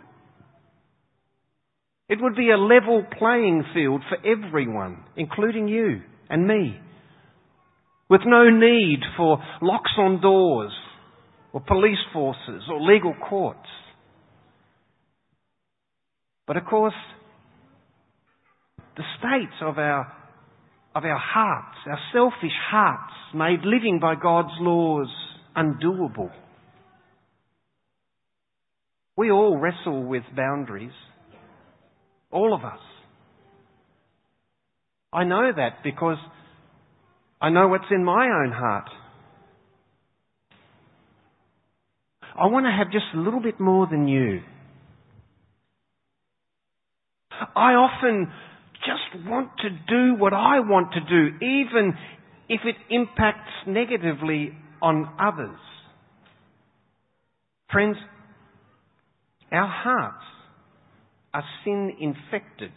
It 2.08 2.20
would 2.22 2.36
be 2.36 2.52
a 2.52 2.58
level 2.58 3.04
playing 3.18 3.64
field 3.74 4.04
for 4.08 4.18
everyone, 4.26 5.04
including 5.18 5.68
you 5.68 6.02
and 6.30 6.48
me, 6.48 6.80
with 8.10 8.22
no 8.26 8.50
need 8.50 9.00
for 9.18 9.40
locks 9.62 9.92
on 9.98 10.22
doors 10.22 10.72
or 11.52 11.62
police 11.62 11.98
forces 12.14 12.64
or 12.70 12.82
legal 12.82 13.16
courts. 13.28 13.68
But 16.46 16.58
of 16.58 16.66
course, 16.66 16.94
the 18.98 19.04
state 19.18 19.66
of 19.66 19.80
our, 19.80 20.12
of 20.94 21.04
our 21.04 21.20
hearts, 21.20 21.78
our 21.88 22.00
selfish 22.14 22.56
hearts, 22.70 23.14
made 23.34 23.62
living 23.64 24.00
by 24.00 24.14
God's 24.16 24.54
laws 24.60 25.08
undoable. 25.56 26.30
We 29.18 29.32
all 29.32 29.58
wrestle 29.58 30.04
with 30.04 30.24
boundaries. 30.36 30.92
All 32.36 32.54
of 32.54 32.66
us. 32.66 32.80
I 35.14 35.24
know 35.24 35.54
that 35.56 35.78
because 35.86 36.18
I 37.42 37.50
know 37.50 37.70
what's 37.70 37.86
in 37.90 38.04
my 38.04 38.26
own 38.26 38.52
heart. 38.52 38.90
I 42.38 42.48
want 42.48 42.66
to 42.66 42.72
have 42.78 42.92
just 42.92 43.06
a 43.16 43.18
little 43.18 43.42
bit 43.42 43.62
more 43.62 43.88
than 43.90 44.10
you. 44.10 44.42
I 47.56 47.72
often 47.76 48.30
just 48.80 49.26
want 49.26 49.52
to 49.62 49.70
do 49.70 50.22
what 50.22 50.34
I 50.34 50.60
want 50.60 50.92
to 50.92 51.00
do, 51.00 51.38
even 51.38 51.94
if 52.50 52.60
it 52.66 52.76
impacts 52.90 53.54
negatively 53.66 54.52
on 54.82 55.08
others. 55.18 55.58
Friends, 57.72 57.96
our 59.54 59.70
hearts 59.70 60.35
are 61.36 61.44
sin 61.66 61.92
infected. 62.00 62.72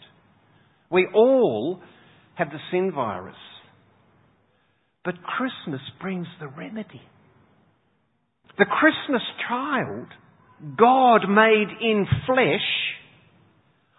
We 0.90 1.06
all 1.14 1.80
have 2.34 2.48
the 2.50 2.58
sin 2.72 2.90
virus. 2.92 3.36
But 5.04 5.14
Christmas 5.22 5.80
brings 6.00 6.26
the 6.40 6.48
remedy. 6.48 7.00
The 8.58 8.64
Christmas 8.64 9.22
child, 9.48 10.08
God 10.76 11.28
made 11.28 11.68
in 11.80 12.04
flesh, 12.26 12.66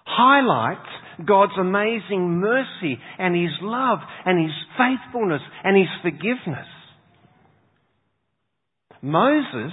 highlights 0.05 0.89
God's 1.25 1.57
amazing 1.57 2.41
mercy 2.41 2.99
and 3.17 3.33
His 3.33 3.55
love 3.61 3.99
and 4.25 4.43
His 4.43 4.55
faithfulness 4.77 5.41
and 5.63 5.77
His 5.77 5.87
forgiveness. 6.01 6.67
Moses 9.01 9.71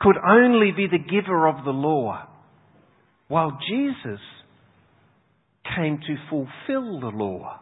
could 0.00 0.16
only 0.24 0.70
be 0.70 0.86
the 0.86 0.98
giver 0.98 1.48
of 1.48 1.64
the 1.64 1.72
law, 1.72 2.28
while 3.28 3.58
Jesus 3.68 4.20
came 5.76 5.98
to 5.98 6.16
fulfill 6.30 7.00
the 7.00 7.14
law. 7.14 7.60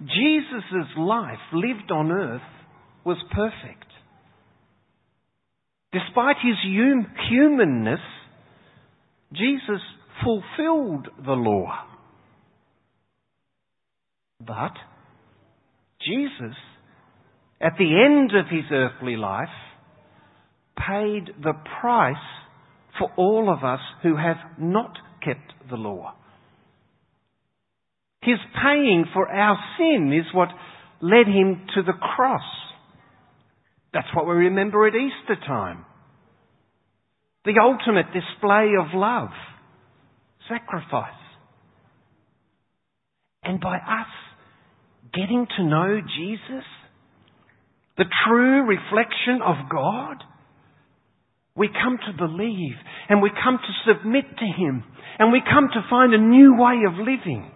Jesus' 0.00 0.96
life 0.96 1.38
lived 1.52 1.90
on 1.90 2.10
earth 2.10 2.40
was 3.04 3.18
perfect. 3.32 3.84
Despite 5.92 6.36
his 6.42 6.56
humanness, 7.28 8.00
Jesus 9.32 9.80
fulfilled 10.22 11.08
the 11.24 11.32
law. 11.32 11.72
But 14.40 14.72
Jesus, 16.00 16.56
at 17.60 17.72
the 17.78 18.04
end 18.04 18.30
of 18.34 18.46
his 18.50 18.64
earthly 18.70 19.16
life, 19.16 19.48
paid 20.76 21.30
the 21.42 21.54
price 21.80 22.16
for 22.98 23.10
all 23.16 23.52
of 23.52 23.64
us 23.64 23.80
who 24.02 24.16
have 24.16 24.36
not 24.58 24.92
kept 25.24 25.52
the 25.70 25.76
law. 25.76 26.14
His 28.22 28.38
paying 28.62 29.04
for 29.12 29.28
our 29.28 29.58
sin 29.78 30.12
is 30.12 30.34
what 30.34 30.48
led 31.00 31.26
him 31.26 31.66
to 31.74 31.82
the 31.82 31.92
cross. 31.92 32.42
That's 33.92 34.08
what 34.14 34.26
we 34.26 34.34
remember 34.34 34.86
at 34.86 34.94
Easter 34.94 35.36
time. 35.46 35.84
The 37.44 37.54
ultimate 37.62 38.06
display 38.12 38.72
of 38.78 38.94
love 38.94 39.30
sacrifice. 40.48 41.12
And 43.42 43.60
by 43.60 43.76
us 43.76 44.12
getting 45.14 45.46
to 45.56 45.64
know 45.64 46.00
Jesus, 46.00 46.64
the 47.96 48.04
true 48.26 48.66
reflection 48.66 49.40
of 49.44 49.70
God, 49.70 50.16
we 51.58 51.68
come 51.68 51.98
to 52.06 52.16
believe 52.16 52.76
and 53.08 53.20
we 53.20 53.30
come 53.30 53.58
to 53.58 53.92
submit 53.92 54.24
to 54.38 54.46
Him 54.46 54.84
and 55.18 55.32
we 55.32 55.42
come 55.42 55.68
to 55.72 55.88
find 55.90 56.14
a 56.14 56.18
new 56.18 56.54
way 56.56 56.86
of 56.86 56.94
living. 56.94 57.50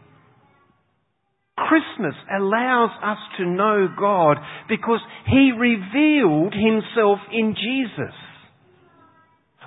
Christmas 1.56 2.14
allows 2.34 2.90
us 3.04 3.18
to 3.38 3.46
know 3.46 3.86
God 3.98 4.38
because 4.68 5.00
He 5.26 5.52
revealed 5.56 6.52
Himself 6.52 7.18
in 7.32 7.54
Jesus. 7.54 8.14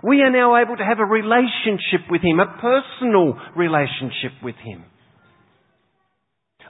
We 0.03 0.21
are 0.21 0.31
now 0.31 0.61
able 0.61 0.75
to 0.75 0.83
have 0.83 0.99
a 0.99 1.05
relationship 1.05 2.11
with 2.11 2.21
Him, 2.21 2.39
a 2.39 2.59
personal 2.59 3.39
relationship 3.55 4.33
with 4.43 4.55
Him. 4.55 4.83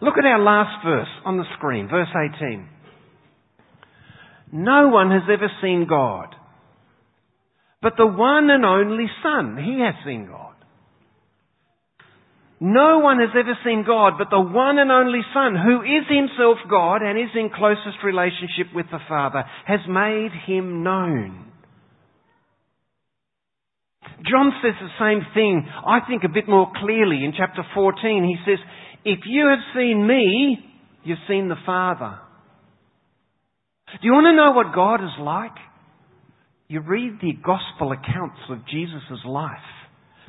Look 0.01 0.15
at 0.17 0.25
our 0.25 0.39
last 0.39 0.85
verse 0.85 1.07
on 1.25 1.37
the 1.37 1.45
screen, 1.57 1.87
verse 1.87 2.09
18. 2.37 2.69
No 4.51 4.89
one 4.89 5.09
has 5.09 5.23
ever 5.31 5.49
seen 5.61 5.87
God, 5.89 6.35
but 7.85 7.97
the 7.97 8.07
one 8.07 8.49
and 8.49 8.65
only 8.65 9.05
Son, 9.21 9.61
He 9.63 9.79
has 9.85 9.93
seen 10.03 10.25
God. 10.25 10.55
No 12.59 12.97
one 12.97 13.19
has 13.19 13.29
ever 13.37 13.53
seen 13.63 13.83
God, 13.85 14.13
but 14.17 14.31
the 14.31 14.41
one 14.41 14.79
and 14.79 14.89
only 14.89 15.21
Son, 15.35 15.53
who 15.53 15.83
is 15.83 16.01
Himself 16.09 16.57
God 16.67 17.03
and 17.03 17.19
is 17.19 17.29
in 17.35 17.51
closest 17.53 18.01
relationship 18.03 18.73
with 18.73 18.87
the 18.89 18.97
Father, 19.07 19.43
has 19.67 19.81
made 19.87 20.31
Him 20.47 20.81
known. 20.81 21.45
John 24.27 24.51
says 24.63 24.73
the 24.81 24.97
same 24.97 25.21
thing, 25.35 25.67
I 25.85 25.99
think 26.09 26.23
a 26.23 26.33
bit 26.33 26.49
more 26.49 26.71
clearly 26.81 27.23
in 27.23 27.33
chapter 27.37 27.61
14. 27.75 28.23
He 28.23 28.49
says, 28.49 28.57
If 29.05 29.19
you 29.27 29.45
have 29.45 29.61
seen 29.75 30.07
me, 30.07 30.57
you've 31.03 31.19
seen 31.27 31.49
the 31.49 31.61
Father. 31.67 32.17
Do 33.91 33.99
you 34.01 34.13
want 34.13 34.25
to 34.25 34.35
know 34.35 34.53
what 34.53 34.73
God 34.73 35.03
is 35.03 35.13
like? 35.19 35.64
You 36.67 36.81
read 36.81 37.19
the 37.21 37.33
gospel 37.33 37.91
accounts 37.91 38.39
of 38.49 38.65
Jesus' 38.67 39.23
life. 39.25 39.51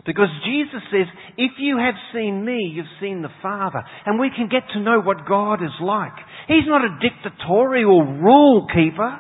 Because 0.05 0.29
Jesus 0.44 0.83
says, 0.92 1.07
if 1.38 1.53
you 1.59 1.79
have 1.79 1.94
seen 2.12 2.44
me, 2.44 2.70
you've 2.72 2.87
seen 3.01 3.22
the 3.22 3.33
Father. 3.42 3.83
And 4.05 4.20
we 4.20 4.31
can 4.35 4.49
get 4.49 4.62
to 4.75 4.81
know 4.81 5.01
what 5.01 5.27
God 5.27 5.62
is 5.62 5.75
like. 5.81 6.12
He's 6.49 6.66
not 6.66 6.85
a 6.85 6.99
dictatorial 7.01 8.05
rule 8.05 8.66
keeper. 8.68 9.18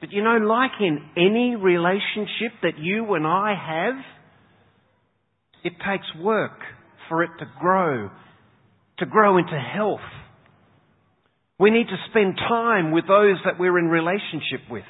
But 0.00 0.10
you 0.10 0.24
know, 0.24 0.38
like 0.38 0.72
in 0.80 0.98
any 1.16 1.54
relationship 1.54 2.52
that 2.62 2.78
you 2.78 3.14
and 3.14 3.24
I 3.26 3.54
have, 3.54 3.94
it 5.62 5.74
takes 5.88 6.06
work 6.20 6.58
for 7.08 7.22
it 7.22 7.30
to 7.38 7.46
grow, 7.60 8.10
to 8.98 9.06
grow 9.06 9.38
into 9.38 9.56
health. 9.58 10.00
We 11.62 11.70
need 11.70 11.86
to 11.86 11.96
spend 12.10 12.36
time 12.36 12.90
with 12.90 13.06
those 13.06 13.36
that 13.44 13.56
we're 13.56 13.78
in 13.78 13.86
relationship 13.86 14.68
with. 14.68 14.82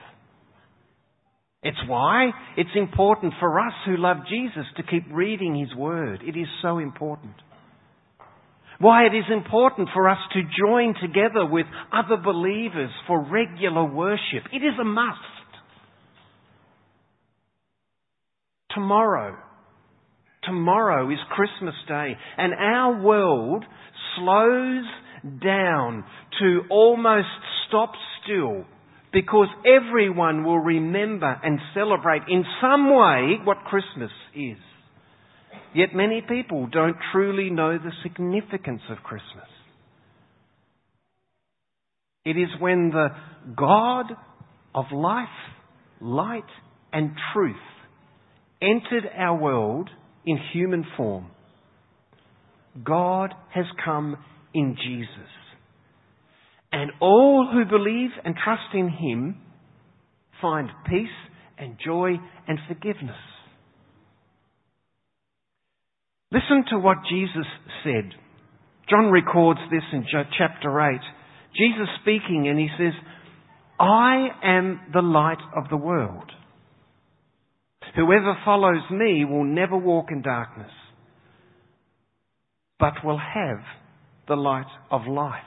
It's 1.62 1.76
why 1.86 2.30
it's 2.56 2.70
important 2.74 3.34
for 3.38 3.60
us 3.60 3.74
who 3.84 3.98
love 3.98 4.16
Jesus 4.26 4.64
to 4.78 4.82
keep 4.82 5.04
reading 5.12 5.54
His 5.54 5.76
Word. 5.76 6.22
It 6.26 6.34
is 6.34 6.46
so 6.62 6.78
important. 6.78 7.34
Why 8.78 9.04
it 9.04 9.14
is 9.14 9.26
important 9.30 9.90
for 9.92 10.08
us 10.08 10.16
to 10.32 10.40
join 10.66 10.94
together 10.98 11.44
with 11.44 11.66
other 11.92 12.16
believers 12.16 12.90
for 13.06 13.22
regular 13.22 13.84
worship. 13.84 14.44
It 14.50 14.64
is 14.64 14.72
a 14.80 14.84
must. 14.84 15.18
Tomorrow, 18.70 19.36
tomorrow 20.44 21.10
is 21.10 21.18
Christmas 21.36 21.74
Day 21.86 22.16
and 22.38 22.54
our 22.54 23.02
world 23.02 23.62
slows 24.16 24.84
down 25.22 26.04
to 26.40 26.62
almost 26.70 27.28
stop 27.68 27.92
still 28.22 28.64
because 29.12 29.48
everyone 29.66 30.44
will 30.44 30.58
remember 30.58 31.38
and 31.42 31.58
celebrate 31.74 32.22
in 32.28 32.44
some 32.60 32.90
way 32.90 33.36
what 33.44 33.58
Christmas 33.64 34.10
is. 34.34 34.58
Yet 35.74 35.94
many 35.94 36.22
people 36.26 36.66
don't 36.66 36.96
truly 37.12 37.50
know 37.50 37.78
the 37.78 37.92
significance 38.02 38.82
of 38.90 38.98
Christmas. 38.98 39.48
It 42.24 42.36
is 42.36 42.48
when 42.60 42.90
the 42.90 43.08
God 43.56 44.12
of 44.74 44.84
life, 44.92 45.28
light, 46.00 46.44
and 46.92 47.12
truth 47.32 47.56
entered 48.60 49.08
our 49.16 49.36
world 49.36 49.90
in 50.24 50.38
human 50.52 50.86
form. 50.96 51.30
God 52.84 53.34
has 53.52 53.66
come 53.84 54.16
in 54.54 54.76
Jesus. 54.76 55.30
And 56.72 56.90
all 57.00 57.48
who 57.52 57.64
believe 57.64 58.10
and 58.24 58.34
trust 58.42 58.74
in 58.74 58.88
Him 58.88 59.36
find 60.40 60.68
peace 60.88 61.08
and 61.58 61.76
joy 61.84 62.12
and 62.48 62.58
forgiveness. 62.66 63.16
Listen 66.32 66.64
to 66.70 66.78
what 66.78 66.96
Jesus 67.10 67.46
said. 67.84 68.10
John 68.88 69.10
records 69.10 69.60
this 69.70 69.82
in 69.92 70.04
chapter 70.36 70.80
8. 70.80 70.98
Jesus 71.54 71.88
speaking 72.00 72.48
and 72.48 72.58
he 72.58 72.68
says, 72.78 72.92
I 73.78 74.28
am 74.42 74.80
the 74.92 75.02
light 75.02 75.42
of 75.54 75.68
the 75.68 75.76
world. 75.76 76.30
Whoever 77.94 78.36
follows 78.44 78.82
me 78.90 79.24
will 79.24 79.44
never 79.44 79.76
walk 79.76 80.06
in 80.10 80.22
darkness, 80.22 80.70
but 82.78 82.94
will 83.04 83.18
have 83.18 83.58
the 84.28 84.36
light 84.36 84.66
of 84.90 85.06
life. 85.06 85.42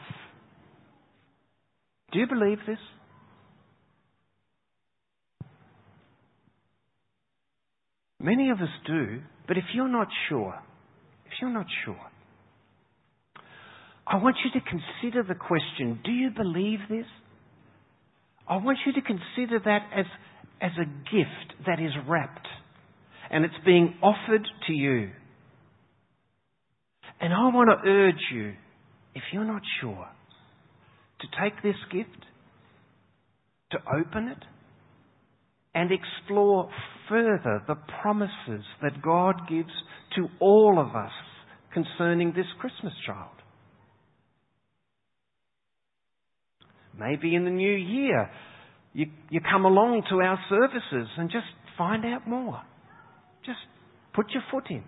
Do 2.11 2.19
you 2.19 2.27
believe 2.27 2.59
this? 2.67 2.77
Many 8.19 8.49
of 8.49 8.57
us 8.57 8.69
do, 8.87 9.21
but 9.47 9.57
if 9.57 9.65
you're 9.73 9.87
not 9.87 10.07
sure, 10.29 10.55
if 11.25 11.33
you're 11.41 11.53
not 11.53 11.67
sure, 11.83 11.99
I 14.07 14.17
want 14.17 14.37
you 14.43 14.59
to 14.59 14.65
consider 14.65 15.23
the 15.23 15.35
question, 15.35 15.99
do 16.03 16.11
you 16.11 16.29
believe 16.35 16.79
this? 16.89 17.05
I 18.47 18.57
want 18.57 18.77
you 18.85 18.93
to 18.93 19.01
consider 19.01 19.59
that 19.65 19.89
as, 19.95 20.05
as 20.61 20.71
a 20.79 20.85
gift 20.85 21.65
that 21.65 21.79
is 21.79 21.91
wrapped 22.07 22.47
and 23.29 23.43
it's 23.43 23.53
being 23.65 23.95
offered 24.01 24.47
to 24.67 24.73
you. 24.73 25.09
And 27.19 27.33
I 27.33 27.47
want 27.47 27.69
to 27.69 27.89
urge 27.89 28.21
you, 28.33 28.53
if 29.15 29.23
you're 29.31 29.45
not 29.45 29.61
sure, 29.81 30.07
to 31.21 31.27
take 31.41 31.63
this 31.63 31.75
gift, 31.91 32.25
to 33.71 33.77
open 33.87 34.27
it, 34.27 34.43
and 35.73 35.89
explore 35.91 36.69
further 37.09 37.63
the 37.67 37.75
promises 38.01 38.65
that 38.81 39.01
God 39.01 39.35
gives 39.49 39.71
to 40.15 40.27
all 40.39 40.77
of 40.79 40.95
us 40.95 41.11
concerning 41.73 42.33
this 42.35 42.45
Christmas 42.59 42.93
child. 43.05 43.31
Maybe 46.97 47.35
in 47.35 47.43
the 47.43 47.51
new 47.51 47.73
year, 47.73 48.29
you, 48.93 49.07
you 49.29 49.41
come 49.41 49.65
along 49.65 50.03
to 50.09 50.21
our 50.21 50.39
services 50.49 51.09
and 51.17 51.29
just 51.29 51.45
find 51.77 52.05
out 52.05 52.27
more. 52.27 52.61
Just 53.45 53.59
put 54.13 54.27
your 54.31 54.43
foot 54.49 54.65
in, 54.69 54.83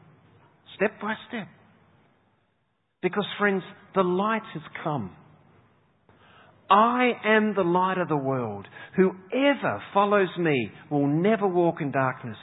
step 0.75 0.91
by 1.01 1.15
step. 1.27 1.47
Because, 3.08 3.26
friends, 3.39 3.63
the 3.96 4.04
light 4.04 4.41
has 4.54 4.63
come. 4.84 5.15
I 6.70 7.12
am 7.24 7.56
the 7.56 7.63
light 7.63 7.98
of 7.98 8.10
the 8.10 8.17
world. 8.17 8.67
Whoever 8.98 9.82
follows 9.93 10.28
me 10.38 10.70
will 10.91 11.08
never 11.08 11.48
walk 11.48 11.76
in 11.80 11.93
darkness, 11.93 12.36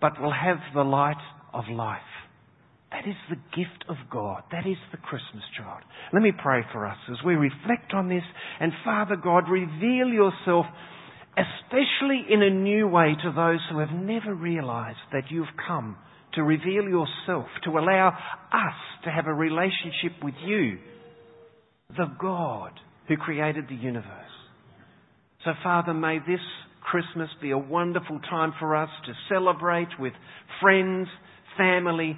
but 0.00 0.20
will 0.20 0.32
have 0.32 0.56
the 0.74 0.82
light 0.82 1.22
of 1.54 1.68
life. 1.70 2.00
That 2.90 3.06
is 3.06 3.14
the 3.30 3.36
gift 3.56 3.84
of 3.88 3.94
God. 4.10 4.42
That 4.50 4.66
is 4.66 4.76
the 4.90 4.96
Christmas 4.96 5.44
child. 5.56 5.82
Let 6.12 6.24
me 6.24 6.32
pray 6.32 6.62
for 6.72 6.84
us 6.84 6.98
as 7.12 7.24
we 7.24 7.34
reflect 7.34 7.94
on 7.94 8.08
this. 8.08 8.24
And 8.58 8.72
Father 8.84 9.14
God, 9.14 9.44
reveal 9.48 10.08
yourself, 10.08 10.66
especially 11.36 12.24
in 12.28 12.42
a 12.42 12.50
new 12.50 12.88
way 12.88 13.14
to 13.22 13.30
those 13.30 13.60
who 13.70 13.78
have 13.78 13.92
never 13.92 14.34
realized 14.34 14.98
that 15.12 15.30
you've 15.30 15.46
come 15.64 15.96
to 16.38 16.44
reveal 16.44 16.84
yourself, 16.84 17.46
to 17.64 17.70
allow 17.70 18.10
us 18.52 18.74
to 19.02 19.10
have 19.10 19.26
a 19.26 19.34
relationship 19.34 20.12
with 20.22 20.34
you, 20.46 20.78
the 21.96 22.06
God 22.20 22.70
who 23.08 23.16
created 23.16 23.64
the 23.68 23.74
universe. 23.74 24.04
So, 25.44 25.50
Father, 25.64 25.92
may 25.92 26.20
this 26.20 26.38
Christmas 26.80 27.28
be 27.42 27.50
a 27.50 27.58
wonderful 27.58 28.20
time 28.30 28.52
for 28.60 28.76
us 28.76 28.88
to 29.06 29.12
celebrate 29.28 29.88
with 29.98 30.12
friends, 30.60 31.08
family, 31.56 32.16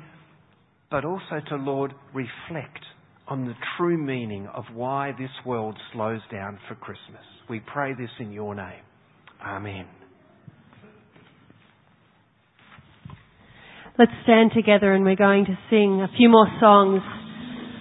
but 0.90 1.06
also 1.06 1.40
to, 1.48 1.56
Lord, 1.56 1.94
reflect 2.12 2.84
on 3.26 3.46
the 3.46 3.54
true 3.78 3.96
meaning 3.96 4.48
of 4.48 4.64
why 4.74 5.12
this 5.18 5.30
world 5.46 5.78
slows 5.94 6.20
down 6.30 6.58
for 6.68 6.74
Christmas. 6.74 7.24
We 7.48 7.60
pray 7.72 7.94
this 7.94 8.10
in 8.18 8.32
your 8.32 8.54
name. 8.54 8.82
Amen. 9.42 9.86
Let's 14.00 14.16
stand 14.24 14.56
together 14.56 14.96
and 14.96 15.04
we're 15.04 15.12
going 15.20 15.44
to 15.44 15.52
sing 15.68 16.00
a 16.00 16.08
few 16.16 16.32
more 16.32 16.48
songs. 16.56 17.04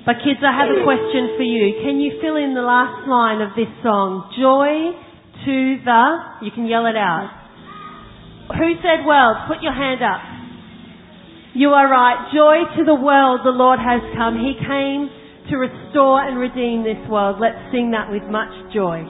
But 0.03 0.19
kids, 0.19 0.43
I 0.43 0.51
have 0.51 0.67
a 0.67 0.83
question 0.83 1.39
for 1.39 1.47
you. 1.47 1.79
Can 1.79 2.03
you 2.03 2.19
fill 2.19 2.35
in 2.35 2.51
the 2.51 2.59
last 2.59 3.07
line 3.07 3.39
of 3.39 3.55
this 3.55 3.71
song? 3.79 4.27
Joy 4.35 4.99
to 5.47 5.55
the, 5.79 6.03
you 6.43 6.51
can 6.51 6.67
yell 6.67 6.91
it 6.91 6.99
out. 6.99 7.31
Who 8.51 8.67
said 8.83 9.07
world? 9.07 9.47
Put 9.47 9.63
your 9.63 9.71
hand 9.71 10.03
up. 10.03 10.19
You 11.55 11.71
are 11.71 11.87
right. 11.87 12.27
Joy 12.35 12.67
to 12.75 12.83
the 12.83 12.99
world 12.99 13.47
the 13.47 13.55
Lord 13.55 13.79
has 13.79 14.03
come. 14.19 14.35
He 14.43 14.59
came 14.59 15.07
to 15.47 15.55
restore 15.55 16.19
and 16.19 16.35
redeem 16.35 16.83
this 16.83 16.99
world. 17.07 17.39
Let's 17.39 17.71
sing 17.71 17.95
that 17.95 18.11
with 18.11 18.27
much 18.27 18.51
joy. 18.75 19.07